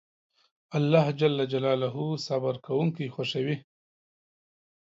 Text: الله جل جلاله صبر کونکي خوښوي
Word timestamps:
الله 0.77 1.05
جل 1.19 1.37
جلاله 1.53 1.97
صبر 2.27 2.55
کونکي 2.65 3.05
خوښوي 3.15 3.57